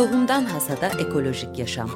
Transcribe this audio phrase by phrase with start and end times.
[0.00, 1.90] Tohumdan Hasada Ekolojik Yaşam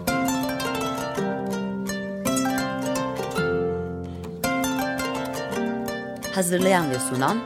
[6.35, 7.39] Hazırlayan ve sunan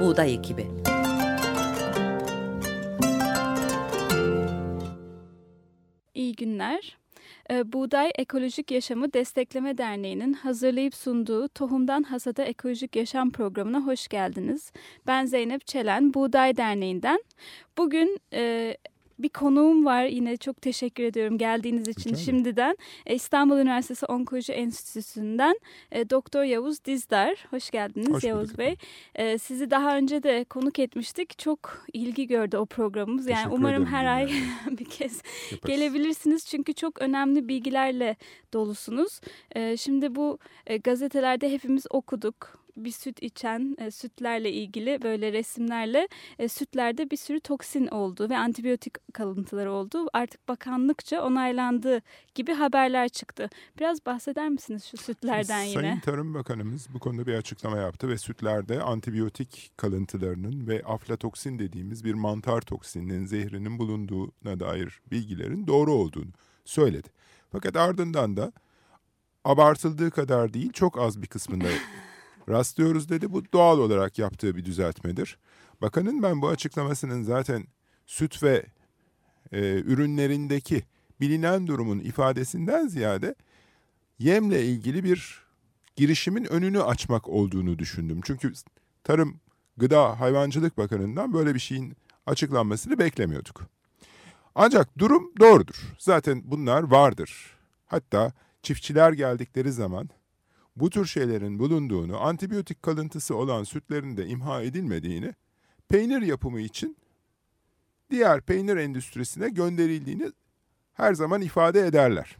[0.00, 0.66] Buğday Ekibi
[6.14, 6.98] İyi günler.
[7.50, 14.72] Ee, Buğday Ekolojik Yaşamı Destekleme Derneği'nin hazırlayıp sunduğu Tohumdan Hasada Ekolojik Yaşam programına hoş geldiniz.
[15.06, 17.24] Ben Zeynep Çelen, Buğday Derneği'nden.
[17.78, 18.76] Bugün e,
[19.22, 20.04] bir konuğum var.
[20.04, 22.76] Yine çok teşekkür ediyorum geldiğiniz için Rica şimdiden.
[23.06, 25.58] E, İstanbul Üniversitesi Onkoloji Enstitüsü'nden
[25.92, 27.46] e, Doktor Yavuz Dizdar.
[27.50, 28.76] Hoş geldiniz Hoş Yavuz bulduk Bey.
[29.14, 31.38] E, sizi daha önce de konuk etmiştik.
[31.38, 33.26] Çok ilgi gördü o programımız.
[33.26, 34.48] Yani Teşekkür umarım her ay dinleyenler.
[34.78, 35.76] bir kez Yaparız.
[35.76, 38.16] gelebilirsiniz çünkü çok önemli bilgilerle
[38.52, 39.20] dolusunuz.
[39.76, 42.61] Şimdi bu e, gazetelerde hepimiz okuduk.
[42.76, 46.08] Bir süt içen e, sütlerle ilgili böyle resimlerle
[46.38, 52.02] e, sütlerde bir sürü toksin olduğu ve antibiyotik kalıntıları olduğu artık bakanlıkça onaylandığı
[52.34, 53.50] gibi haberler çıktı.
[53.78, 56.00] Biraz bahseder misiniz şu sütlerden Sayın yine?
[56.04, 62.14] Tarım Bakanımız bu konuda bir açıklama yaptı ve sütlerde antibiyotik kalıntılarının ve aflatoksin dediğimiz bir
[62.14, 66.32] mantar toksininin zehrinin bulunduğuna dair bilgilerin doğru olduğunu
[66.64, 67.08] söyledi.
[67.52, 68.52] Fakat ardından da
[69.44, 71.68] abartıldığı kadar değil çok az bir kısmında
[72.48, 73.32] rastlıyoruz dedi.
[73.32, 75.38] Bu doğal olarak yaptığı bir düzeltmedir.
[75.82, 77.64] Bakanın ben bu açıklamasının zaten
[78.06, 78.66] süt ve
[79.52, 80.82] e, ürünlerindeki
[81.20, 83.34] bilinen durumun ifadesinden ziyade
[84.18, 85.42] yemle ilgili bir
[85.96, 88.20] girişimin önünü açmak olduğunu düşündüm.
[88.24, 88.52] Çünkü
[89.04, 89.40] Tarım,
[89.76, 91.96] Gıda, Hayvancılık Bakanı'ndan böyle bir şeyin
[92.26, 93.62] açıklanmasını beklemiyorduk.
[94.54, 95.94] Ancak durum doğrudur.
[95.98, 97.56] Zaten bunlar vardır.
[97.86, 100.10] Hatta çiftçiler geldikleri zaman
[100.76, 105.34] bu tür şeylerin bulunduğunu, antibiyotik kalıntısı olan sütlerin de imha edilmediğini,
[105.88, 106.96] peynir yapımı için
[108.10, 110.32] diğer peynir endüstrisine gönderildiğini
[110.94, 112.36] her zaman ifade ederler.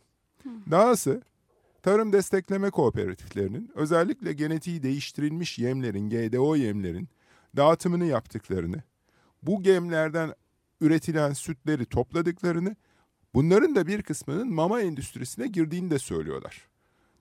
[0.70, 1.22] Dahası
[1.82, 7.08] tarım destekleme kooperatiflerinin özellikle genetiği değiştirilmiş yemlerin, GDO yemlerin
[7.56, 8.82] dağıtımını yaptıklarını,
[9.42, 10.34] bu gemlerden
[10.80, 12.76] üretilen sütleri topladıklarını,
[13.34, 16.71] bunların da bir kısmının mama endüstrisine girdiğini de söylüyorlar.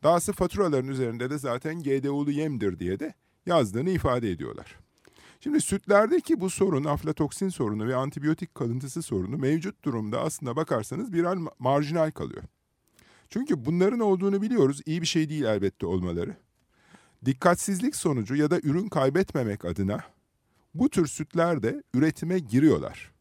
[0.03, 3.13] Dahası faturaların üzerinde de zaten GDO'lu yemdir diye de
[3.45, 4.75] yazdığını ifade ediyorlar.
[5.39, 11.35] Şimdi sütlerdeki bu sorun, aflatoksin sorunu ve antibiyotik kalıntısı sorunu mevcut durumda aslında bakarsanız birer
[11.35, 12.43] ma- marjinal kalıyor.
[13.29, 16.35] Çünkü bunların olduğunu biliyoruz, iyi bir şey değil elbette olmaları.
[17.25, 20.03] Dikkatsizlik sonucu ya da ürün kaybetmemek adına
[20.73, 23.11] bu tür sütler de üretime giriyorlar.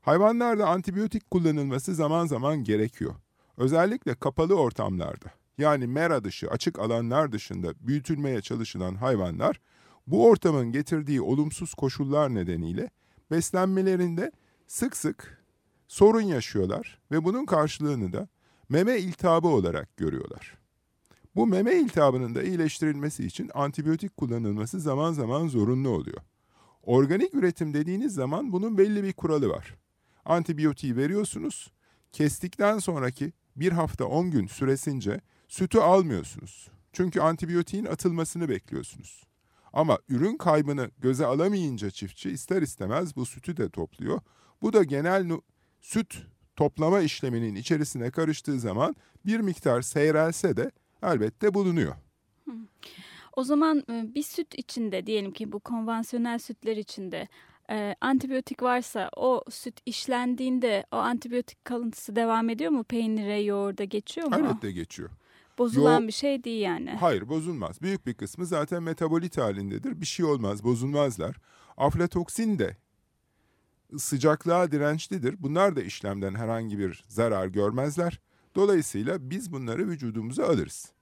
[0.00, 3.14] Hayvanlarda antibiyotik kullanılması zaman zaman gerekiyor.
[3.56, 9.60] Özellikle kapalı ortamlarda yani mera dışı açık alanlar dışında büyütülmeye çalışılan hayvanlar
[10.06, 12.90] bu ortamın getirdiği olumsuz koşullar nedeniyle
[13.30, 14.32] beslenmelerinde
[14.66, 15.44] sık sık
[15.88, 18.28] sorun yaşıyorlar ve bunun karşılığını da
[18.68, 20.58] meme iltihabı olarak görüyorlar.
[21.36, 26.20] Bu meme iltihabının da iyileştirilmesi için antibiyotik kullanılması zaman zaman zorunlu oluyor.
[26.82, 29.74] Organik üretim dediğiniz zaman bunun belli bir kuralı var.
[30.24, 31.72] Antibiyotiği veriyorsunuz,
[32.12, 36.68] kestikten sonraki bir hafta 10 gün süresince sütü almıyorsunuz.
[36.92, 39.24] Çünkü antibiyotiğin atılmasını bekliyorsunuz.
[39.72, 44.20] Ama ürün kaybını göze alamayınca çiftçi ister istemez bu sütü de topluyor.
[44.62, 45.30] Bu da genel
[45.80, 46.22] süt
[46.56, 48.96] toplama işleminin içerisine karıştığı zaman
[49.26, 50.70] bir miktar seyrelse de
[51.02, 51.94] elbette bulunuyor.
[53.32, 57.28] O zaman e, bir süt içinde diyelim ki bu konvansiyonel sütler içinde
[57.70, 62.84] e, antibiyotik varsa o süt işlendiğinde o antibiyotik kalıntısı devam ediyor mu?
[62.84, 64.36] Peynire, yoğurda geçiyor mu?
[64.36, 65.10] Elbette geçiyor.
[65.60, 66.90] Bozulan Yo- bir şey değil yani.
[66.90, 67.82] Hayır bozulmaz.
[67.82, 70.00] Büyük bir kısmı zaten metabolit halindedir.
[70.00, 71.36] Bir şey olmaz, bozulmazlar.
[71.76, 72.76] Aflatoksin de
[73.98, 75.42] sıcaklığa dirençlidir.
[75.42, 78.20] Bunlar da işlemden herhangi bir zarar görmezler.
[78.54, 80.92] Dolayısıyla biz bunları vücudumuza alırız.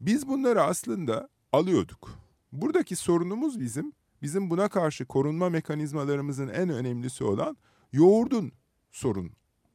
[0.00, 2.10] Biz bunları aslında alıyorduk.
[2.52, 3.92] Buradaki sorunumuz bizim,
[4.22, 7.56] bizim buna karşı korunma mekanizmalarımızın en önemlisi olan
[7.92, 8.52] yoğurdun
[8.90, 9.32] sorun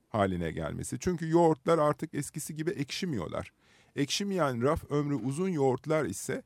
[0.09, 0.97] haline gelmesi.
[0.99, 3.51] Çünkü yoğurtlar artık eskisi gibi ekşimiyorlar.
[3.97, 6.43] Ekşimeyen raf ömrü uzun yoğurtlar ise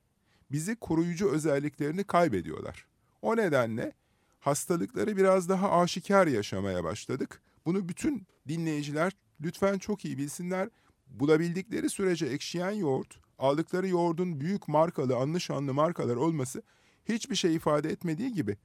[0.51, 2.85] bizi koruyucu özelliklerini kaybediyorlar.
[3.21, 3.93] O nedenle
[4.39, 7.41] hastalıkları biraz daha aşikar yaşamaya başladık.
[7.65, 10.69] Bunu bütün dinleyiciler lütfen çok iyi bilsinler.
[11.07, 15.15] Bulabildikleri sürece ekşiyen yoğurt, aldıkları yoğurdun büyük markalı,
[15.49, 16.61] anlı markalar olması
[17.05, 18.57] hiçbir şey ifade etmediği gibi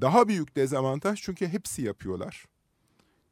[0.00, 2.44] daha büyük dezavantaj çünkü hepsi yapıyorlar.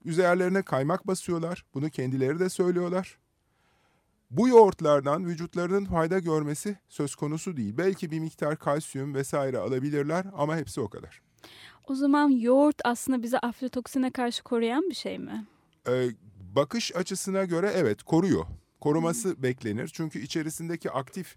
[0.05, 1.65] Üzerlerine kaymak basıyorlar.
[1.75, 3.22] Bunu kendileri de söylüyorlar.
[4.33, 7.75] Bu yoğurtlardan vücutlarının fayda görmesi söz konusu değil.
[7.79, 11.23] Belki bir miktar kalsiyum vesaire alabilirler ama hepsi o kadar.
[11.89, 15.47] O zaman yoğurt aslında bizi aflatoksine karşı koruyan bir şey mi?
[15.89, 16.09] Ee,
[16.57, 18.45] bakış açısına göre evet koruyor.
[18.81, 21.37] Koruması beklenir çünkü içerisindeki aktif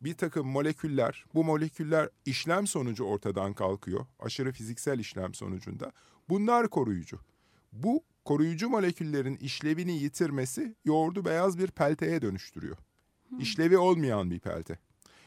[0.00, 4.06] bir takım moleküller, bu moleküller işlem sonucu ortadan kalkıyor.
[4.18, 5.92] Aşırı fiziksel işlem sonucunda.
[6.28, 7.18] Bunlar koruyucu.
[7.72, 12.76] Bu koruyucu moleküllerin işlevini yitirmesi yoğurdu beyaz bir pelteye dönüştürüyor.
[13.38, 14.78] İşlevi olmayan bir pelte.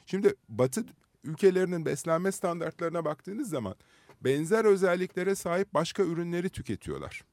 [0.06, 0.86] Şimdi Batı
[1.24, 3.76] ülkelerinin beslenme standartlarına baktığınız zaman
[4.22, 7.24] benzer özelliklere sahip başka ürünleri tüketiyorlar.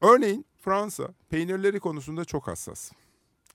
[0.00, 2.92] Örneğin Fransa peynirleri konusunda çok hassas.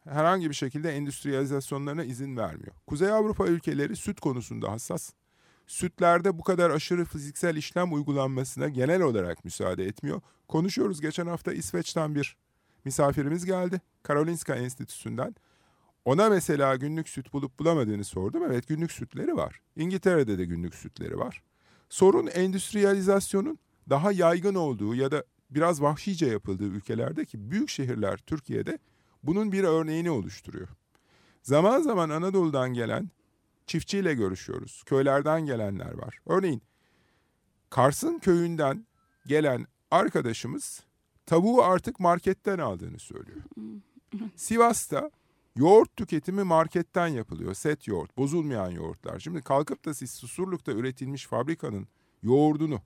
[0.03, 2.75] Herhangi bir şekilde endüstriyalizasyonlarına izin vermiyor.
[2.87, 5.13] Kuzey Avrupa ülkeleri süt konusunda hassas.
[5.67, 10.21] Sütlerde bu kadar aşırı fiziksel işlem uygulanmasına genel olarak müsaade etmiyor.
[10.47, 12.37] Konuşuyoruz geçen hafta İsveç'ten bir
[12.85, 13.81] misafirimiz geldi.
[14.03, 15.35] Karolinska Enstitüsü'nden.
[16.05, 18.43] Ona mesela günlük süt bulup bulamadığını sordum.
[18.43, 19.61] Evet günlük sütleri var.
[19.75, 21.43] İngiltere'de de günlük sütleri var.
[21.89, 23.59] Sorun endüstriyalizasyonun
[23.89, 28.79] daha yaygın olduğu ya da biraz vahşice yapıldığı ülkelerdeki büyük şehirler Türkiye'de
[29.23, 30.67] bunun bir örneğini oluşturuyor.
[31.43, 33.09] Zaman zaman Anadolu'dan gelen
[33.67, 34.83] çiftçiyle görüşüyoruz.
[34.85, 36.19] Köylerden gelenler var.
[36.25, 36.61] Örneğin
[37.69, 38.87] Kars'ın köyünden
[39.27, 40.83] gelen arkadaşımız
[41.25, 43.41] tavuğu artık marketten aldığını söylüyor.
[44.35, 45.11] Sivas'ta
[45.55, 47.53] yoğurt tüketimi marketten yapılıyor.
[47.53, 49.19] Set yoğurt, bozulmayan yoğurtlar.
[49.19, 51.87] Şimdi kalkıp da siz Susurluk'ta üretilmiş fabrikanın
[52.23, 52.81] yoğurdunu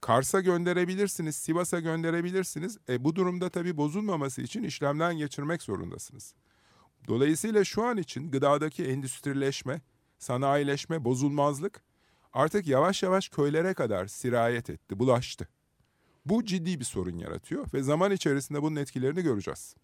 [0.00, 2.78] Kars'a gönderebilirsiniz, Sivas'a gönderebilirsiniz.
[2.88, 6.34] E bu durumda tabii bozulmaması için işlemden geçirmek zorundasınız.
[7.08, 9.80] Dolayısıyla şu an için gıdadaki endüstrileşme,
[10.20, 11.82] sanayileşme, bozulmazlık
[12.32, 15.48] artık yavaş yavaş köylere kadar sirayet etti, bulaştı.
[16.26, 19.74] Bu ciddi bir sorun yaratıyor ve zaman içerisinde bunun etkilerini göreceğiz.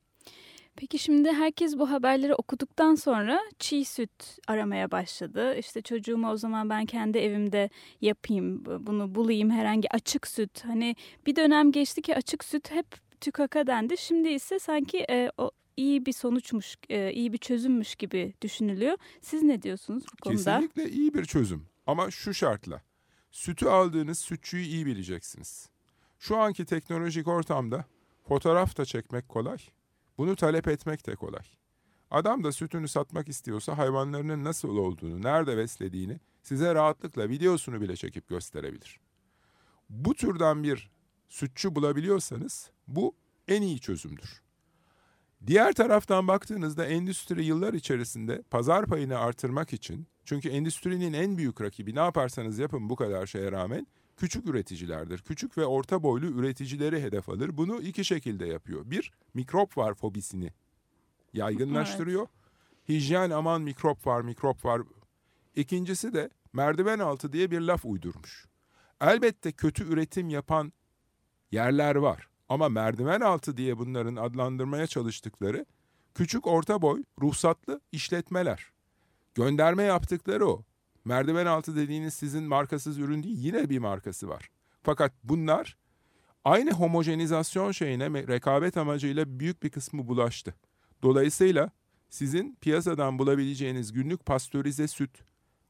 [0.77, 5.57] Peki şimdi herkes bu haberleri okuduktan sonra çiğ süt aramaya başladı.
[5.59, 10.65] İşte çocuğumu o zaman ben kendi evimde yapayım, bunu bulayım herhangi açık süt.
[10.65, 10.97] Hani
[11.27, 12.87] bir dönem geçti ki açık süt hep
[13.21, 13.99] tükaka dendi.
[13.99, 18.97] Şimdi ise sanki e, o iyi bir sonuçmuş, e, iyi bir çözümmüş gibi düşünülüyor.
[19.21, 20.37] Siz ne diyorsunuz bu konuda?
[20.37, 22.83] Kesinlikle iyi bir çözüm ama şu şartla.
[23.31, 25.69] Sütü aldığınız sütçüyü iyi bileceksiniz.
[26.19, 27.85] Şu anki teknolojik ortamda
[28.29, 29.59] fotoğraf da çekmek kolay.
[30.19, 31.43] Bunu talep etmek de kolay.
[32.11, 38.29] Adam da sütünü satmak istiyorsa hayvanlarının nasıl olduğunu, nerede beslediğini size rahatlıkla videosunu bile çekip
[38.29, 39.01] gösterebilir.
[39.91, 40.91] Bu türden bir
[41.29, 43.15] sütçü bulabiliyorsanız bu
[43.49, 44.46] en iyi çözümdür.
[45.47, 51.95] Diğer taraftan baktığınızda endüstri yıllar içerisinde pazar payını artırmak için çünkü endüstrinin en büyük rakibi
[51.95, 53.87] ne yaparsanız yapın bu kadar şeye rağmen
[54.17, 55.19] küçük üreticilerdir.
[55.19, 57.57] Küçük ve orta boylu üreticileri hedef alır.
[57.57, 58.91] Bunu iki şekilde yapıyor.
[58.91, 60.53] Bir, mikrop var fobisini
[61.33, 62.21] yaygınlaştırıyor.
[62.21, 62.89] Evet.
[62.89, 64.83] Hijyen aman mikrop var, mikrop var.
[65.57, 68.47] İkincisi de merdiven altı diye bir laf uydurmuş.
[69.01, 70.73] Elbette kötü üretim yapan
[71.51, 72.29] yerler var.
[72.49, 75.67] Ama merdiven altı diye bunların adlandırmaya çalıştıkları
[76.15, 78.67] küçük orta boy ruhsatlı işletmeler.
[79.35, 80.63] Gönderme yaptıkları o.
[81.05, 84.51] Merdiven altı dediğiniz sizin markasız ürün değil yine bir markası var.
[84.83, 85.77] Fakat bunlar
[86.45, 90.55] aynı homojenizasyon şeyine rekabet amacıyla büyük bir kısmı bulaştı.
[91.03, 91.71] Dolayısıyla
[92.09, 95.11] sizin piyasadan bulabileceğiniz günlük pastörize süt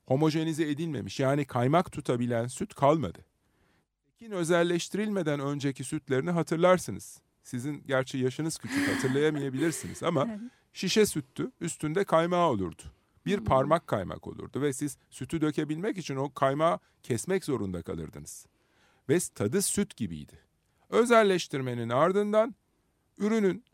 [0.06, 3.24] homojenize edilmemiş yani kaymak tutabilen süt kalmadı.
[4.16, 7.20] Ekin özelleştirilmeden önceki sütlerini hatırlarsınız.
[7.42, 10.28] Sizin gerçi yaşınız küçük hatırlayamayabilirsiniz ama
[10.72, 12.82] şişe süttü üstünde kaymağı olurdu
[13.26, 18.46] bir parmak kaymak olurdu ve siz sütü dökebilmek için o kaymağı kesmek zorunda kalırdınız.
[19.08, 20.38] Ve tadı süt gibiydi.
[20.90, 22.54] Özelleştirmenin ardından
[23.18, 23.64] ürünün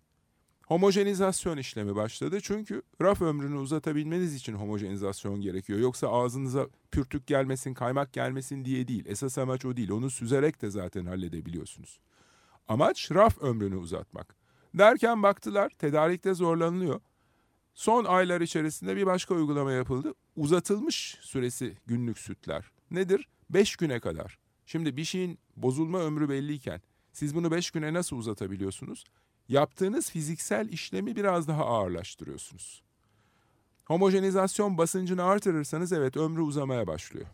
[0.72, 2.38] homojenizasyon işlemi başladı.
[2.42, 5.78] Çünkü raf ömrünü uzatabilmeniz için homojenizasyon gerekiyor.
[5.78, 9.04] Yoksa ağzınıza pürtük gelmesin, kaymak gelmesin diye değil.
[9.06, 9.90] Esas amaç o değil.
[9.90, 11.98] Onu süzerek de zaten halledebiliyorsunuz.
[12.68, 14.36] Amaç raf ömrünü uzatmak.
[14.74, 17.00] Derken baktılar tedarikte zorlanılıyor.
[17.74, 20.14] Son aylar içerisinde bir başka uygulama yapıldı.
[20.36, 22.70] Uzatılmış süresi günlük sütler.
[22.90, 23.28] Nedir?
[23.50, 24.38] 5 güne kadar.
[24.66, 29.04] Şimdi bir şeyin bozulma ömrü belliyken siz bunu 5 güne nasıl uzatabiliyorsunuz?
[29.52, 32.82] Yaptığınız fiziksel işlemi biraz daha ağırlaştırıyorsunuz.
[33.84, 37.26] Homojenizasyon basıncını artırırsanız evet ömrü uzamaya başlıyor.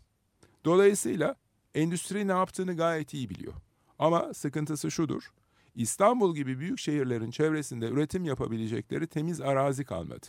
[0.65, 1.35] Dolayısıyla
[1.75, 3.53] endüstri ne yaptığını gayet iyi biliyor.
[3.99, 5.31] Ama sıkıntısı şudur.
[5.75, 10.27] İstanbul gibi büyük şehirlerin çevresinde üretim yapabilecekleri temiz arazi kalmadı.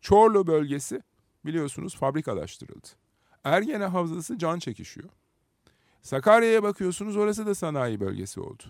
[0.00, 1.02] Çorlu bölgesi
[1.44, 2.88] biliyorsunuz fabrikalaştırıldı.
[3.44, 5.08] Ergene Havzası can çekişiyor.
[6.02, 8.62] Sakarya'ya bakıyorsunuz orası da sanayi bölgesi oldu.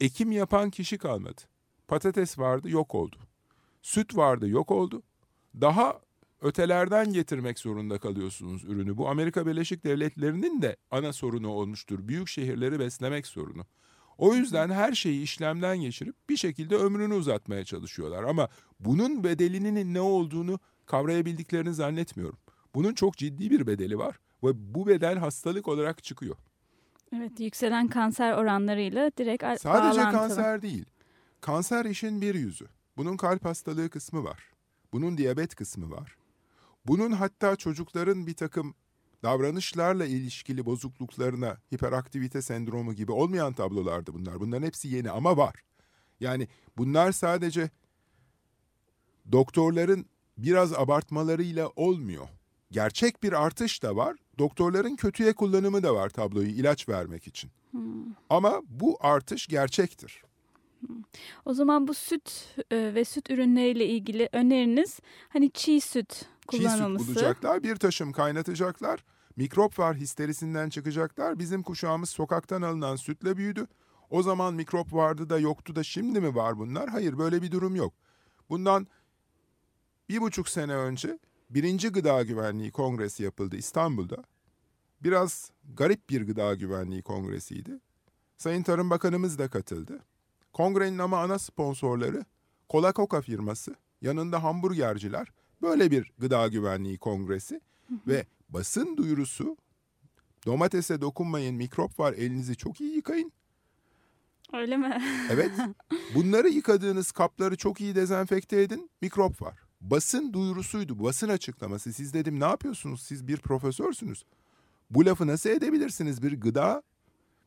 [0.00, 1.53] Ekim yapan kişi kalmadı.
[1.88, 3.16] Patates vardı yok oldu.
[3.82, 5.02] Süt vardı yok oldu.
[5.60, 6.00] Daha
[6.40, 8.96] ötelerden getirmek zorunda kalıyorsunuz ürünü.
[8.96, 12.08] Bu Amerika Birleşik Devletleri'nin de ana sorunu olmuştur.
[12.08, 13.62] Büyük şehirleri beslemek sorunu.
[14.18, 18.22] O yüzden her şeyi işlemden geçirip bir şekilde ömrünü uzatmaya çalışıyorlar.
[18.22, 18.48] Ama
[18.80, 22.38] bunun bedelinin ne olduğunu kavrayabildiklerini zannetmiyorum.
[22.74, 26.36] Bunun çok ciddi bir bedeli var ve bu bedel hastalık olarak çıkıyor.
[27.16, 30.12] Evet, yükselen kanser oranlarıyla direkt Sadece bağlantılı.
[30.20, 30.84] kanser değil.
[31.44, 32.66] Kanser işin bir yüzü.
[32.96, 34.52] Bunun kalp hastalığı kısmı var.
[34.92, 36.16] Bunun diyabet kısmı var.
[36.86, 38.74] Bunun hatta çocukların bir takım
[39.22, 44.40] davranışlarla ilişkili bozukluklarına hiperaktivite sendromu gibi olmayan tablolardı bunlar.
[44.40, 45.54] Bunların hepsi yeni ama var.
[46.20, 47.70] Yani bunlar sadece
[49.32, 50.06] doktorların
[50.38, 52.28] biraz abartmalarıyla olmuyor.
[52.70, 54.16] Gerçek bir artış da var.
[54.38, 57.50] Doktorların kötüye kullanımı da var tabloyu ilaç vermek için.
[57.70, 58.04] Hmm.
[58.30, 60.22] Ama bu artış gerçektir.
[61.44, 67.04] O zaman bu süt e, ve süt ürünleriyle ilgili öneriniz hani çiğ süt kullanılması.
[67.04, 69.04] Çiğ süt bulacaklar, bir taşım kaynatacaklar.
[69.36, 71.38] Mikrop var histerisinden çıkacaklar.
[71.38, 73.66] Bizim kuşağımız sokaktan alınan sütle büyüdü.
[74.10, 76.88] O zaman mikrop vardı da yoktu da şimdi mi var bunlar?
[76.88, 77.94] Hayır böyle bir durum yok.
[78.50, 78.86] Bundan
[80.08, 81.18] bir buçuk sene önce
[81.50, 84.24] birinci gıda güvenliği kongresi yapıldı İstanbul'da.
[85.02, 87.80] Biraz garip bir gıda güvenliği kongresiydi.
[88.36, 90.00] Sayın Tarım Bakanımız da katıldı.
[90.54, 92.24] Kongrenin ama ana sponsorları
[92.70, 95.28] Cola Coca firması, yanında hamburgerciler.
[95.62, 97.60] Böyle bir gıda güvenliği kongresi
[98.06, 99.56] ve basın duyurusu
[100.46, 103.32] domatese dokunmayın mikrop var elinizi çok iyi yıkayın.
[104.52, 105.02] Öyle mi?
[105.30, 105.50] Evet.
[106.14, 108.90] Bunları yıkadığınız kapları çok iyi dezenfekte edin.
[109.00, 109.58] Mikrop var.
[109.80, 111.04] Basın duyurusuydu.
[111.04, 111.92] Basın açıklaması.
[111.92, 113.02] Siz dedim ne yapıyorsunuz?
[113.02, 114.24] Siz bir profesörsünüz.
[114.90, 116.22] Bu lafı nasıl edebilirsiniz?
[116.22, 116.82] Bir gıda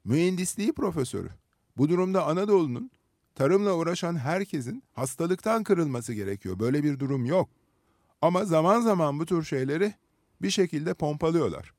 [0.03, 1.29] mühendisliği profesörü.
[1.77, 2.91] Bu durumda Anadolu'nun
[3.37, 6.59] tarımla uğraşan herkesin hastalıktan kırılması gerekiyor.
[6.59, 7.49] Böyle bir durum yok.
[8.21, 9.93] Ama zaman zaman bu tür şeyleri
[10.41, 11.73] bir şekilde pompalıyorlar.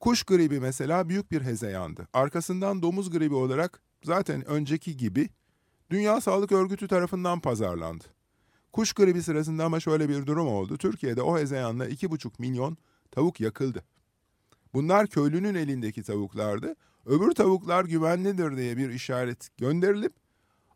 [0.00, 2.08] Kuş gribi mesela büyük bir hezeyandı.
[2.12, 5.28] Arkasından domuz gribi olarak zaten önceki gibi
[5.90, 8.04] Dünya Sağlık Örgütü tarafından pazarlandı.
[8.72, 10.78] Kuş gribi sırasında ama şöyle bir durum oldu.
[10.78, 12.76] Türkiye'de o hezeyanla 2,5 milyon
[13.10, 13.84] tavuk yakıldı.
[14.74, 16.74] Bunlar köylünün elindeki tavuklardı.
[17.06, 20.12] Öbür tavuklar güvenlidir diye bir işaret gönderilip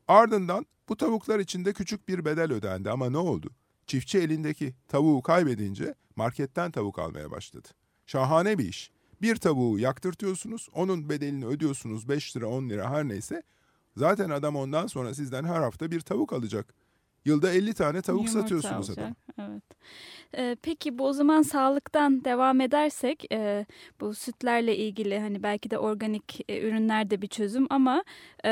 [0.09, 2.90] ardından bu tavuklar için de küçük bir bedel ödendi.
[2.90, 3.50] Ama ne oldu?
[3.87, 7.68] Çiftçi elindeki tavuğu kaybedince marketten tavuk almaya başladı.
[8.06, 8.90] Şahane bir iş.
[9.23, 13.42] Bir tavuğu yaktırtıyorsunuz, onun bedelini ödüyorsunuz 5 lira 10 lira her neyse.
[13.97, 16.75] Zaten adam ondan sonra sizden her hafta bir tavuk alacak.
[17.25, 19.50] Yılda 50 tane tavuk Yumurta satıyorsunuz olacak, adam.
[19.50, 19.62] Evet.
[20.37, 23.67] Ee, peki bu o zaman sağlıktan devam edersek e,
[24.00, 28.05] bu sütlerle ilgili hani belki de organik e, ürünler de bir çözüm ama
[28.45, 28.50] e,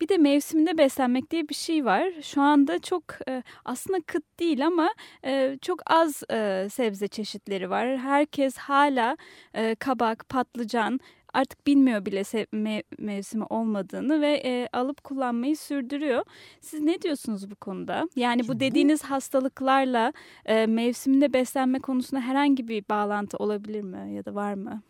[0.00, 2.12] bir de mevsiminde beslenmek diye bir şey var.
[2.22, 4.88] Şu anda çok e, aslında kıt değil ama
[5.24, 7.98] e, çok az e, sebze çeşitleri var.
[7.98, 9.16] Herkes hala
[9.54, 11.00] e, kabak, patlıcan
[11.32, 16.24] artık bilmiyor bile me mevsimi olmadığını ve e, alıp kullanmayı sürdürüyor.
[16.60, 18.08] Siz ne diyorsunuz bu konuda?
[18.16, 19.10] Yani Şimdi bu dediğiniz bu...
[19.10, 20.12] hastalıklarla
[20.46, 24.82] e, mevsiminde beslenme konusunda herhangi bir bağlantı olabilir mi ya da var mı?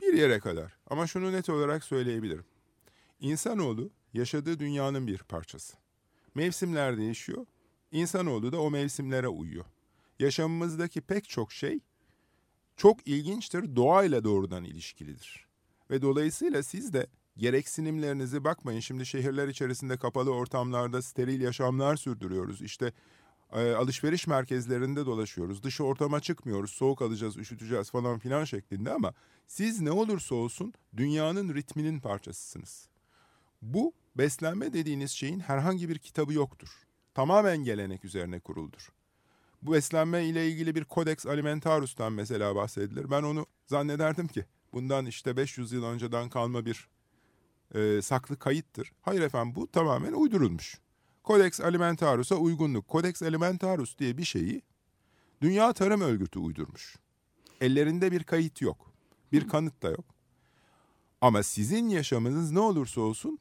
[0.00, 2.44] Bir yere kadar ama şunu net olarak söyleyebilirim.
[3.20, 5.76] İnsanoğlu yaşadığı dünyanın bir parçası.
[6.34, 7.46] Mevsimler değişiyor.
[7.92, 9.64] İnsanoğlu da o mevsimlere uyuyor.
[10.18, 11.80] Yaşamımızdaki pek çok şey
[12.76, 15.47] çok ilginçtir, doğayla doğrudan ilişkilidir.
[15.90, 18.80] Ve dolayısıyla siz de gereksinimlerinizi bakmayın.
[18.80, 22.62] Şimdi şehirler içerisinde kapalı ortamlarda steril yaşamlar sürdürüyoruz.
[22.62, 22.92] İşte
[23.52, 25.62] e, alışveriş merkezlerinde dolaşıyoruz.
[25.62, 26.70] Dış ortama çıkmıyoruz.
[26.70, 29.14] Soğuk alacağız, üşüteceğiz falan filan şeklinde ama
[29.46, 32.88] siz ne olursa olsun dünyanın ritminin parçasısınız.
[33.62, 36.68] Bu beslenme dediğiniz şeyin herhangi bir kitabı yoktur.
[37.14, 38.92] Tamamen gelenek üzerine kuruldur.
[39.62, 43.10] Bu beslenme ile ilgili bir Codex Alimentarus'tan mesela bahsedilir.
[43.10, 46.88] Ben onu zannederdim ki bundan işte 500 yıl önceden kalma bir
[47.74, 48.92] e, saklı kayıttır.
[49.02, 50.78] Hayır efendim bu tamamen uydurulmuş.
[51.24, 52.88] Codex Alimentarus'a uygunluk.
[52.88, 54.62] Codex Alimentarus diye bir şeyi
[55.40, 56.96] Dünya Tarım Örgütü uydurmuş.
[57.60, 58.92] Ellerinde bir kayıt yok.
[59.32, 60.04] Bir kanıt da yok.
[61.20, 63.38] Ama sizin yaşamınız ne olursa olsun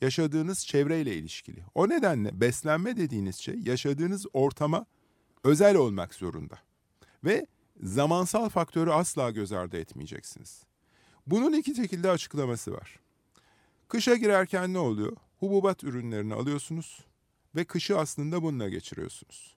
[0.00, 1.64] yaşadığınız çevreyle ilişkili.
[1.74, 4.86] O nedenle beslenme dediğiniz şey yaşadığınız ortama
[5.44, 6.58] özel olmak zorunda.
[7.24, 7.46] Ve
[7.82, 10.62] zamansal faktörü asla göz ardı etmeyeceksiniz.
[11.26, 13.00] Bunun iki şekilde açıklaması var.
[13.88, 15.16] Kışa girerken ne oluyor?
[15.38, 17.04] Hububat ürünlerini alıyorsunuz
[17.54, 19.56] ve kışı aslında bununla geçiriyorsunuz.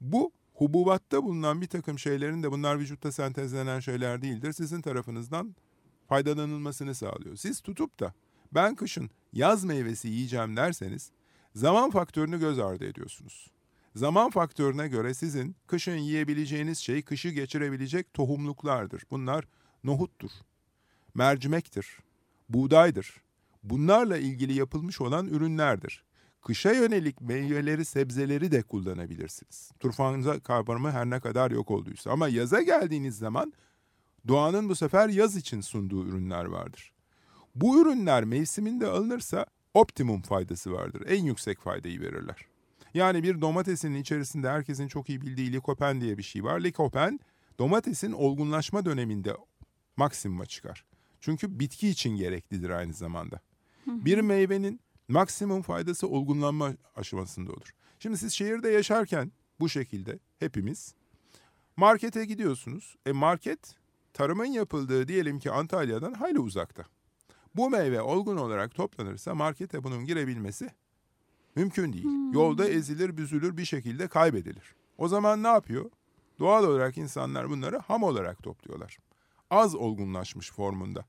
[0.00, 4.52] Bu hububatta bulunan bir takım şeylerin de bunlar vücutta sentezlenen şeyler değildir.
[4.52, 5.56] Sizin tarafınızdan
[6.08, 7.36] faydalanılmasını sağlıyor.
[7.36, 8.14] Siz tutup da
[8.52, 11.10] ben kışın yaz meyvesi yiyeceğim derseniz
[11.54, 13.50] zaman faktörünü göz ardı ediyorsunuz.
[13.96, 19.02] Zaman faktörüne göre sizin kışın yiyebileceğiniz şey kışı geçirebilecek tohumluklardır.
[19.10, 19.44] Bunlar
[19.84, 20.30] nohuttur,
[21.14, 21.98] mercimektir,
[22.48, 23.22] buğdaydır.
[23.62, 26.04] bunlarla ilgili yapılmış olan ürünlerdir.
[26.42, 29.70] Kışa yönelik meyveleri, sebzeleri de kullanabilirsiniz.
[29.80, 32.10] Turfanca kavramı her ne kadar yok olduysa.
[32.10, 33.52] Ama yaza geldiğiniz zaman
[34.28, 36.92] doğanın bu sefer yaz için sunduğu ürünler vardır.
[37.54, 41.02] Bu ürünler mevsiminde alınırsa optimum faydası vardır.
[41.08, 42.46] En yüksek faydayı verirler.
[42.94, 46.60] Yani bir domatesin içerisinde herkesin çok iyi bildiği likopen diye bir şey var.
[46.60, 47.20] Likopen
[47.58, 49.36] domatesin olgunlaşma döneminde
[49.96, 50.84] maksimuma çıkar.
[51.20, 53.40] Çünkü bitki için gereklidir aynı zamanda.
[53.86, 57.74] Bir meyvenin maksimum faydası olgunlanma aşamasında olur.
[57.98, 60.94] Şimdi siz şehirde yaşarken bu şekilde hepimiz
[61.76, 62.96] markete gidiyorsunuz.
[63.06, 63.74] E market
[64.12, 66.84] tarımın yapıldığı diyelim ki Antalya'dan hayli uzakta.
[67.54, 70.70] Bu meyve olgun olarak toplanırsa markete bunun girebilmesi
[71.56, 72.04] mümkün değil.
[72.04, 72.32] Hmm.
[72.32, 74.74] Yolda ezilir, büzülür bir şekilde kaybedilir.
[74.98, 75.90] O zaman ne yapıyor?
[76.38, 78.98] Doğal olarak insanlar bunları ham olarak topluyorlar.
[79.50, 81.04] Az olgunlaşmış formunda.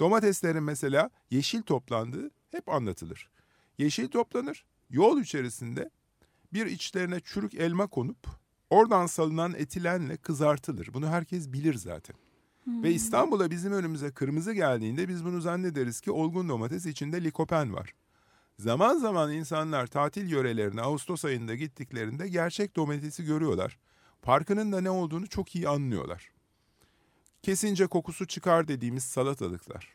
[0.00, 3.30] Domateslerin mesela yeşil toplandığı hep anlatılır.
[3.78, 5.90] Yeşil toplanır, yol içerisinde
[6.52, 8.26] bir içlerine çürük elma konup
[8.70, 10.88] oradan salınan etilenle kızartılır.
[10.94, 12.16] Bunu herkes bilir zaten.
[12.64, 12.82] Hmm.
[12.82, 17.94] Ve İstanbul'a bizim önümüze kırmızı geldiğinde biz bunu zannederiz ki olgun domates içinde likopen var.
[18.58, 23.78] Zaman zaman insanlar tatil yörelerine Ağustos ayında gittiklerinde gerçek domatesi görüyorlar.
[24.22, 26.30] Parkının da ne olduğunu çok iyi anlıyorlar.
[27.42, 29.88] Kesince kokusu çıkar dediğimiz salatalıklar.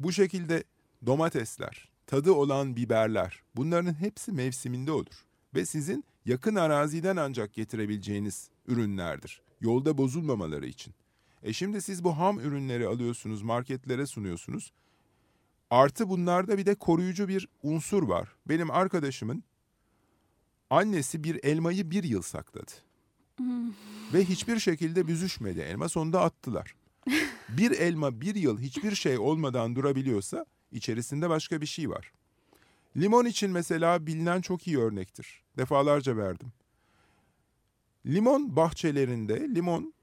[0.00, 0.64] Bu şekilde
[1.06, 5.24] domatesler, tadı olan biberler bunların hepsi mevsiminde olur.
[5.54, 9.42] Ve sizin yakın araziden ancak getirebileceğiniz ürünlerdir.
[9.60, 10.94] Yolda bozulmamaları için.
[11.42, 14.72] E şimdi siz bu ham ürünleri alıyorsunuz, marketlere sunuyorsunuz.
[15.70, 18.28] Artı bunlarda bir de koruyucu bir unsur var.
[18.48, 19.44] Benim arkadaşımın
[20.70, 22.72] annesi bir elmayı bir yıl sakladı.
[23.36, 23.68] Hmm.
[24.12, 26.74] Ve hiçbir şekilde büzüşmedi elma sonunda attılar.
[27.48, 32.12] bir elma bir yıl hiçbir şey olmadan durabiliyorsa içerisinde başka bir şey var.
[32.96, 35.42] Limon için mesela bilinen çok iyi örnektir.
[35.58, 36.52] Defalarca verdim.
[38.06, 39.94] Limon bahçelerinde limon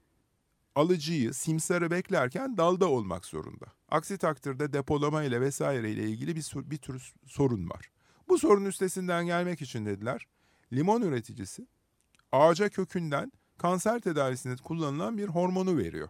[0.76, 3.66] alıcıyı, simsarı beklerken dalda olmak zorunda.
[3.92, 7.92] Aksi takdirde depolama ile vesaire ile ilgili bir, bir tür sorun var.
[8.30, 10.28] Bu sorun üstesinden gelmek için dediler,
[10.74, 11.68] limon üreticisi
[12.32, 16.10] ağaca kökünden kanser tedavisinde kullanılan bir hormonu veriyor.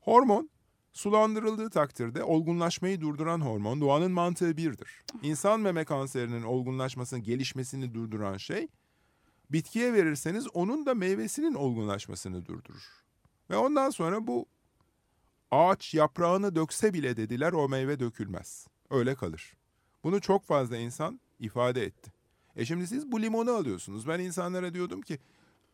[0.00, 0.50] Hormon
[0.92, 5.04] sulandırıldığı takdirde olgunlaşmayı durduran hormon doğanın mantığı birdir.
[5.22, 8.68] İnsan meme kanserinin olgunlaşmasını, gelişmesini durduran şey
[9.50, 13.04] bitkiye verirseniz onun da meyvesinin olgunlaşmasını durdurur.
[13.50, 14.46] Ve ondan sonra bu
[15.50, 18.66] ağaç yaprağını dökse bile dediler o meyve dökülmez.
[18.90, 19.56] Öyle kalır.
[20.04, 22.12] Bunu çok fazla insan ifade etti.
[22.56, 24.08] E şimdi siz bu limonu alıyorsunuz.
[24.08, 25.18] Ben insanlara diyordum ki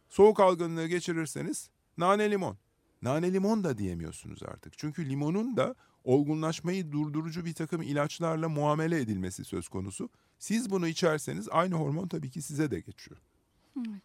[0.08, 2.58] soğuk algınlığı geçirirseniz nane limon.
[3.02, 4.78] Nane limon da diyemiyorsunuz artık.
[4.78, 10.10] Çünkü limonun da olgunlaşmayı durdurucu bir takım ilaçlarla muamele edilmesi söz konusu.
[10.38, 13.20] Siz bunu içerseniz aynı hormon tabii ki size de geçiyor.
[13.78, 14.02] Evet.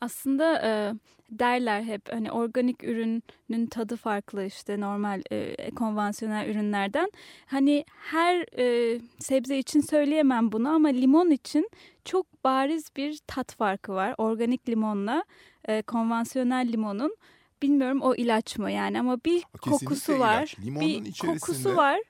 [0.00, 0.94] Aslında e,
[1.30, 7.10] derler hep hani organik ürünün tadı farklı işte normal e, konvansiyonel ürünlerden.
[7.46, 11.70] Hani her e, sebze için söyleyemem bunu ama limon için
[12.04, 14.14] çok bariz bir tat farkı var.
[14.18, 15.24] Organik limonla
[15.64, 17.16] e, konvansiyonel limonun
[17.62, 20.54] bilmiyorum o ilaç mı yani ama bir Kesinlikle kokusu var.
[20.64, 21.38] Limonun bir içerisinde...
[21.38, 22.00] kokusu var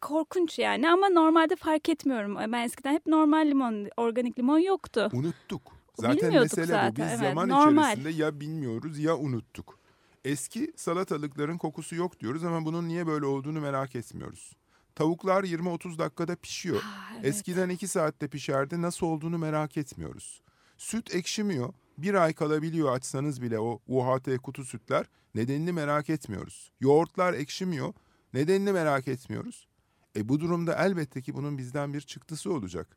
[0.00, 2.36] korkunç yani ama normalde fark etmiyorum.
[2.36, 5.10] Ben eskiden hep normal limon, organik limon yoktu.
[5.12, 5.76] Unuttuk.
[5.98, 6.92] Zaten mesele zaten.
[6.92, 6.96] bu.
[6.96, 7.92] Biz evet, zaman normal.
[7.92, 9.78] içerisinde ya bilmiyoruz ya unuttuk.
[10.24, 14.52] Eski salatalıkların kokusu yok diyoruz ama bunun niye böyle olduğunu merak etmiyoruz.
[14.94, 16.80] Tavuklar 20-30 dakikada pişiyor.
[16.80, 17.26] Ha, evet.
[17.26, 20.42] Eskiden 2 saatte pişerdi nasıl olduğunu merak etmiyoruz.
[20.78, 21.72] Süt ekşimiyor.
[21.98, 25.06] Bir ay kalabiliyor açsanız bile o UHT kutu sütler.
[25.34, 26.72] Nedenini merak etmiyoruz.
[26.80, 27.94] Yoğurtlar ekşimiyor.
[28.34, 29.68] Nedenini merak etmiyoruz.
[30.16, 32.96] E bu durumda elbette ki bunun bizden bir çıktısı olacak.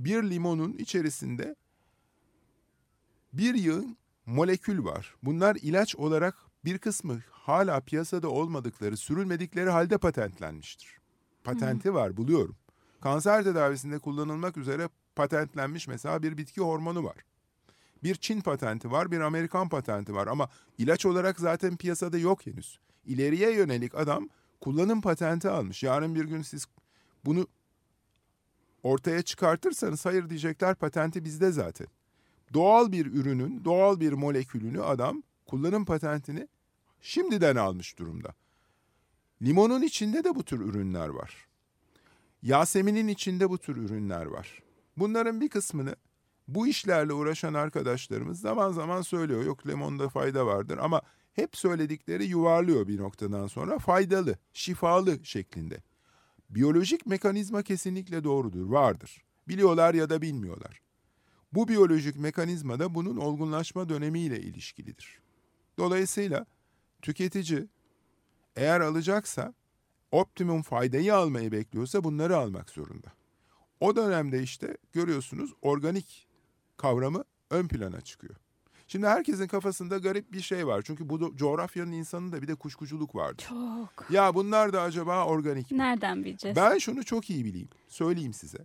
[0.00, 1.56] Bir limonun içerisinde
[3.32, 5.14] bir yığın molekül var.
[5.22, 6.34] Bunlar ilaç olarak
[6.64, 10.98] bir kısmı hala piyasada olmadıkları, sürülmedikleri halde patentlenmiştir.
[11.44, 12.56] Patenti var, buluyorum.
[13.00, 17.16] Kanser tedavisinde kullanılmak üzere patentlenmiş mesela bir bitki hormonu var.
[18.02, 22.78] Bir Çin patenti var, bir Amerikan patenti var ama ilaç olarak zaten piyasada yok henüz.
[23.04, 24.28] İleriye yönelik adam
[24.60, 25.82] kullanım patenti almış.
[25.82, 26.66] Yarın bir gün siz
[27.24, 27.46] bunu
[28.82, 31.86] ortaya çıkartırsanız hayır diyecekler patenti bizde zaten
[32.54, 36.48] doğal bir ürünün, doğal bir molekülünü adam kullanım patentini
[37.00, 38.34] şimdiden almış durumda.
[39.42, 41.46] Limonun içinde de bu tür ürünler var.
[42.42, 44.62] Yasemin'in içinde bu tür ürünler var.
[44.96, 45.96] Bunların bir kısmını
[46.48, 49.44] bu işlerle uğraşan arkadaşlarımız zaman zaman söylüyor.
[49.44, 55.82] Yok limonda fayda vardır ama hep söyledikleri yuvarlıyor bir noktadan sonra faydalı, şifalı şeklinde.
[56.50, 59.24] biyolojik mekanizma kesinlikle doğrudur, vardır.
[59.48, 60.80] Biliyorlar ya da bilmiyorlar.
[61.56, 65.20] Bu biyolojik mekanizma da bunun olgunlaşma dönemiyle ilişkilidir.
[65.78, 66.46] Dolayısıyla
[67.02, 67.66] tüketici
[68.56, 69.54] eğer alacaksa
[70.12, 73.12] optimum faydayı almayı bekliyorsa bunları almak zorunda.
[73.80, 76.26] O dönemde işte görüyorsunuz organik
[76.76, 78.34] kavramı ön plana çıkıyor.
[78.88, 80.82] Şimdi herkesin kafasında garip bir şey var.
[80.86, 83.42] Çünkü bu coğrafyanın insanında bir de kuşkuculuk vardı.
[83.48, 84.10] Çok.
[84.10, 85.78] Ya bunlar da acaba organik mi?
[85.78, 86.56] Nereden bileceğiz?
[86.56, 87.68] Ben şunu çok iyi bileyim.
[87.88, 88.58] Söyleyeyim size.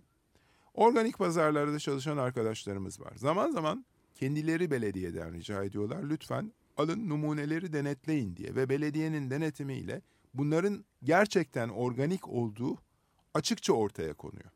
[0.74, 3.12] Organik pazarlarda çalışan arkadaşlarımız var.
[3.16, 6.02] Zaman zaman kendileri belediyeden rica ediyorlar.
[6.02, 10.02] Lütfen alın numuneleri denetleyin diye ve belediyenin denetimiyle
[10.34, 12.78] bunların gerçekten organik olduğu
[13.34, 14.50] açıkça ortaya konuyor.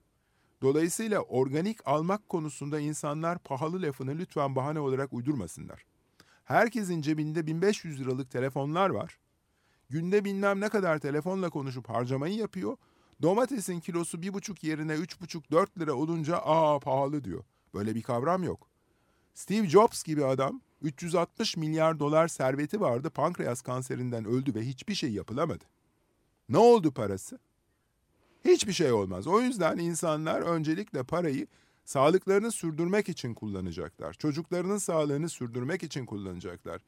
[0.62, 5.83] Dolayısıyla organik almak konusunda insanlar pahalı lafını lütfen bahane olarak uydurmasınlar.
[6.44, 9.18] Herkesin cebinde 1500 liralık telefonlar var.
[9.90, 12.76] Günde bilmem ne kadar telefonla konuşup harcamayı yapıyor.
[13.22, 17.44] Domatesin kilosu bir buçuk yerine üç buçuk dört lira olunca aa pahalı diyor.
[17.74, 18.68] Böyle bir kavram yok.
[19.35, 25.12] Steve Jobs gibi adam 360 milyar dolar serveti vardı pankreas kanserinden öldü ve hiçbir şey
[25.12, 25.64] yapılamadı.
[26.48, 27.38] Ne oldu parası?
[28.44, 29.26] Hiçbir şey olmaz.
[29.26, 31.46] O yüzden insanlar öncelikle parayı
[31.85, 34.12] sağlıklarını sürdürmek için kullanacaklar.
[34.14, 36.81] Çocuklarının sağlığını sürdürmek için kullanacaklar.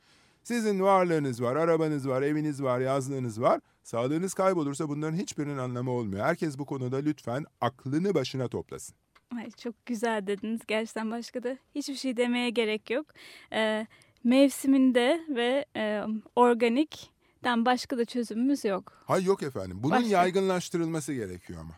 [0.48, 3.60] Sizin varlığınız var, arabanız var, eviniz var, yazlığınız var.
[3.82, 6.24] Sağlığınız kaybolursa bunların hiçbirinin anlamı olmuyor.
[6.24, 8.96] Herkes bu konuda lütfen aklını başına toplasın.
[9.36, 10.60] Ay, çok güzel dediniz.
[10.68, 13.06] Gerçekten başka da hiçbir şey demeye gerek yok.
[13.52, 13.86] Ee,
[14.24, 16.02] mevsiminde ve e,
[16.36, 19.02] organikten başka da çözümümüz yok.
[19.06, 19.76] Hayır yok efendim.
[19.82, 20.08] Bunun Başka?
[20.08, 21.74] yaygınlaştırılması gerekiyor ama.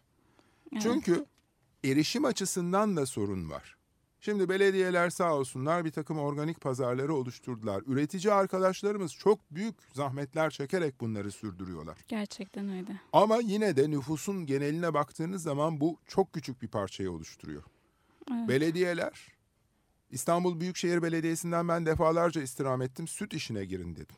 [0.73, 0.83] Evet.
[0.83, 1.25] Çünkü
[1.85, 3.77] erişim açısından da sorun var.
[4.21, 7.83] Şimdi belediyeler sağ olsunlar bir takım organik pazarları oluşturdular.
[7.87, 11.99] Üretici arkadaşlarımız çok büyük zahmetler çekerek bunları sürdürüyorlar.
[12.09, 13.01] Gerçekten öyle.
[13.13, 17.63] Ama yine de nüfusun geneline baktığınız zaman bu çok küçük bir parçayı oluşturuyor.
[18.33, 18.49] Evet.
[18.49, 19.29] Belediyeler,
[20.11, 24.17] İstanbul Büyükşehir Belediyesi'nden ben defalarca istirham ettim, süt işine girin dedim.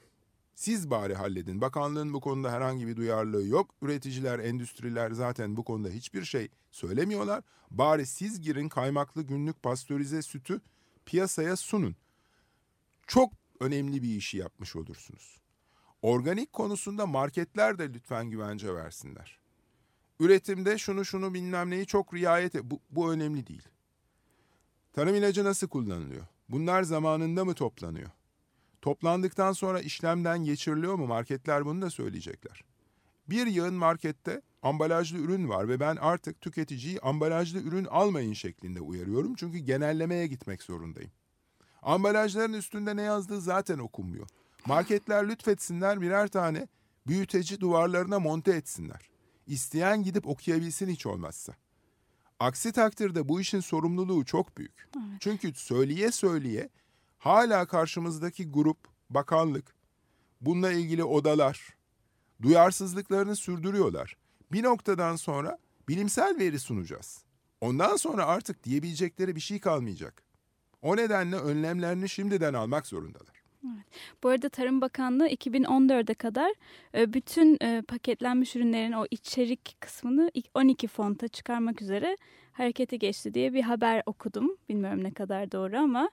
[0.54, 1.60] Siz bari halledin.
[1.60, 3.74] Bakanlığın bu konuda herhangi bir duyarlılığı yok.
[3.82, 7.44] Üreticiler, endüstriler zaten bu konuda hiçbir şey söylemiyorlar.
[7.70, 10.60] Bari siz girin kaymaklı günlük pastörize sütü
[11.06, 11.96] piyasaya sunun.
[13.06, 15.40] Çok önemli bir işi yapmış olursunuz.
[16.02, 19.38] Organik konusunda marketler de lütfen güvence versinler.
[20.20, 22.64] Üretimde şunu şunu bilmem neyi çok riayet et.
[22.64, 23.68] Bu, bu önemli değil.
[24.92, 26.26] Tarım ilacı nasıl kullanılıyor?
[26.48, 28.10] Bunlar zamanında mı toplanıyor?
[28.82, 31.06] Toplandıktan sonra işlemden geçiriliyor mu?
[31.06, 32.64] Marketler bunu da söyleyecekler.
[33.28, 39.34] Bir yığın markette ambalajlı ürün var ve ben artık tüketiciyi ambalajlı ürün almayın şeklinde uyarıyorum.
[39.34, 41.10] Çünkü genellemeye gitmek zorundayım.
[41.82, 44.28] Ambalajların üstünde ne yazdığı zaten okunmuyor.
[44.66, 46.68] Marketler lütfetsinler birer tane
[47.06, 49.10] büyüteci duvarlarına monte etsinler.
[49.46, 51.54] İsteyen gidip okuyabilsin hiç olmazsa.
[52.40, 54.88] Aksi takdirde bu işin sorumluluğu çok büyük.
[55.20, 56.68] Çünkü söyleye söyleye
[57.22, 58.78] hala karşımızdaki grup,
[59.10, 59.74] bakanlık,
[60.40, 61.76] bununla ilgili odalar
[62.42, 64.16] duyarsızlıklarını sürdürüyorlar.
[64.52, 65.58] Bir noktadan sonra
[65.88, 67.24] bilimsel veri sunacağız.
[67.60, 70.22] Ondan sonra artık diyebilecekleri bir şey kalmayacak.
[70.82, 73.42] O nedenle önlemlerini şimdiden almak zorundalar.
[74.22, 76.52] Bu arada Tarım Bakanlığı 2014'e kadar
[76.94, 82.16] e, bütün e, paketlenmiş ürünlerin o içerik kısmını 12 fonta çıkarmak üzere
[82.52, 84.56] harekete geçti diye bir haber okudum.
[84.68, 86.10] Bilmiyorum ne kadar doğru ama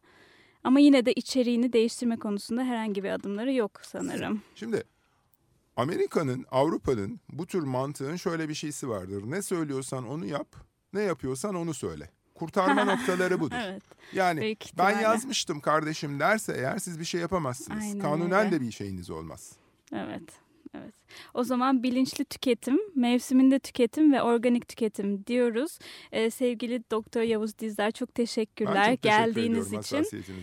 [0.69, 4.41] ama yine de içeriğini değiştirme konusunda herhangi bir adımları yok sanırım.
[4.55, 4.83] Şimdi
[5.77, 9.23] Amerika'nın, Avrupa'nın bu tür mantığın şöyle bir şeysi vardır.
[9.25, 10.47] Ne söylüyorsan onu yap,
[10.93, 12.09] ne yapıyorsan onu söyle.
[12.35, 13.55] Kurtarma noktaları budur.
[13.59, 13.83] Evet.
[14.13, 17.83] Yani ben yazmıştım kardeşim derse eğer siz bir şey yapamazsınız.
[17.83, 18.51] Aynen Kanunen öyle.
[18.51, 19.51] de bir şeyiniz olmaz.
[19.93, 20.48] Evet.
[20.73, 20.93] Evet.
[21.33, 25.79] O zaman bilinçli tüketim, mevsiminde tüketim ve organik tüketim diyoruz.
[26.11, 30.03] Ee, sevgili Doktor Yavuz Dizdar çok teşekkürler ben çok teşekkür geldiğiniz için.
[30.03, 30.33] için.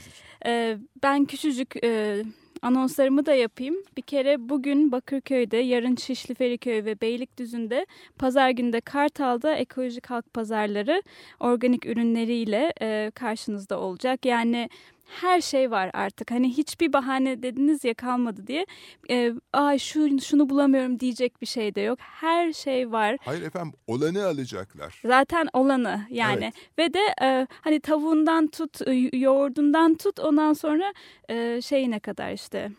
[0.46, 2.22] Ee, ben küçücük e,
[2.62, 3.76] anonslarımı da yapayım.
[3.96, 7.86] Bir kere bugün Bakırköy'de, yarın Şişli Feriköy ve Beylikdüzü'nde,
[8.18, 11.02] pazar günde Kartal'da ekolojik halk pazarları
[11.40, 14.24] organik ürünleriyle e, karşınızda olacak.
[14.24, 14.68] Yani
[15.06, 16.30] her şey var artık.
[16.30, 18.66] Hani hiçbir bahane dediniz ya kalmadı diye.
[19.10, 21.98] E, Ay şu şunu bulamıyorum diyecek bir şey de yok.
[22.00, 23.16] Her şey var.
[23.24, 25.00] Hayır efendim olanı alacaklar.
[25.04, 26.70] Zaten olanı yani Evet.
[26.78, 30.92] ve de e, hani tavuğundan tut e, yoğurdundan tut ondan sonra
[31.28, 32.70] e, şeyine kadar işte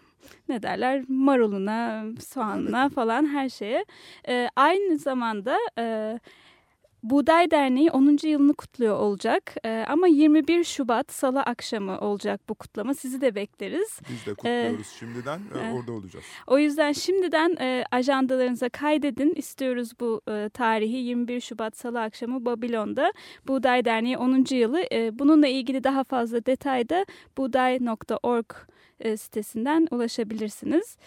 [0.49, 3.85] ne derler maruluna soğanına falan her şeye
[4.27, 6.19] E, aynı zamanda e,
[7.03, 8.27] Buğday Derneği 10.
[8.27, 12.93] yılını kutluyor olacak ee, ama 21 Şubat Salı akşamı olacak bu kutlama.
[12.93, 13.99] Sizi de bekleriz.
[14.09, 16.25] Biz de kutluyoruz ee, şimdiden e, orada olacağız.
[16.47, 19.33] O yüzden şimdiden e, ajandalarınıza kaydedin.
[19.35, 23.13] İstiyoruz bu e, tarihi 21 Şubat Salı akşamı Babilon'da
[23.47, 24.55] Buğday Derneği 10.
[24.55, 24.81] yılı.
[24.91, 27.05] E, bununla ilgili daha fazla detayda
[27.37, 28.45] buğday.org
[28.99, 30.97] e, sitesinden ulaşabilirsiniz.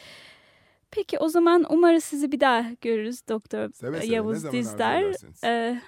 [0.91, 5.05] Peki o zaman umarız sizi bir daha görürüz Doktor seve seve, Yavuz Dizdar.
[5.45, 5.81] Ee,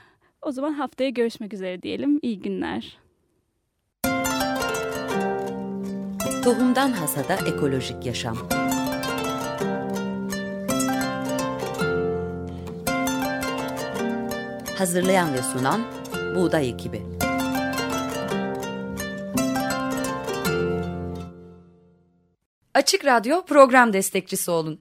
[0.42, 2.18] o zaman haftaya görüşmek üzere diyelim.
[2.22, 2.98] İyi günler.
[6.44, 8.36] Tohumdan Hasada Ekolojik Yaşam
[14.78, 15.80] Hazırlayan ve sunan
[16.36, 17.02] Buğday Ekibi
[22.74, 24.80] Açık Radyo program destekçisi olun